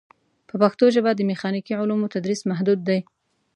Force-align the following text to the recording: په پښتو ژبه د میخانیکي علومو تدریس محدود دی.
په 0.49 0.55
پښتو 0.61 0.85
ژبه 0.95 1.11
د 1.15 1.21
میخانیکي 1.29 1.73
علومو 1.81 2.11
تدریس 2.13 2.41
محدود 2.49 2.79
دی. 2.87 2.99